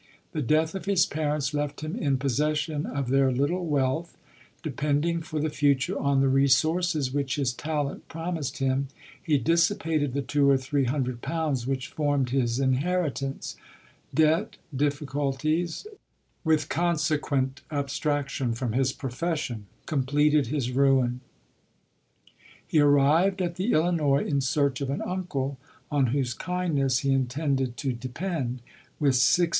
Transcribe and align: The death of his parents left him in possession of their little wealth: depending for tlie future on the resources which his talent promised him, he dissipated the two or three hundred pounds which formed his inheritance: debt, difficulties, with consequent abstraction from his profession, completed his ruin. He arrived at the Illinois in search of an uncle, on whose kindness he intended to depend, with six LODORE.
The 0.31 0.41
death 0.41 0.73
of 0.73 0.85
his 0.85 1.05
parents 1.05 1.53
left 1.53 1.81
him 1.81 1.95
in 1.95 2.17
possession 2.17 2.87
of 2.87 3.09
their 3.09 3.31
little 3.31 3.67
wealth: 3.67 4.17
depending 4.63 5.21
for 5.21 5.39
tlie 5.39 5.51
future 5.53 5.95
on 5.99 6.21
the 6.21 6.27
resources 6.27 7.13
which 7.13 7.35
his 7.35 7.53
talent 7.53 8.07
promised 8.07 8.57
him, 8.57 8.87
he 9.21 9.37
dissipated 9.37 10.13
the 10.15 10.23
two 10.23 10.49
or 10.49 10.57
three 10.57 10.85
hundred 10.85 11.21
pounds 11.21 11.67
which 11.67 11.89
formed 11.89 12.31
his 12.31 12.57
inheritance: 12.59 13.55
debt, 14.11 14.57
difficulties, 14.75 15.85
with 16.43 16.67
consequent 16.67 17.61
abstraction 17.69 18.53
from 18.55 18.71
his 18.73 18.91
profession, 18.91 19.67
completed 19.85 20.47
his 20.47 20.71
ruin. 20.71 21.21
He 22.65 22.79
arrived 22.79 23.39
at 23.39 23.53
the 23.57 23.71
Illinois 23.73 24.25
in 24.25 24.41
search 24.41 24.81
of 24.81 24.89
an 24.89 25.03
uncle, 25.03 25.59
on 25.91 26.07
whose 26.07 26.33
kindness 26.33 26.99
he 27.05 27.11
intended 27.11 27.77
to 27.77 27.93
depend, 27.93 28.63
with 28.99 29.13
six 29.15 29.39
LODORE. 29.39 29.49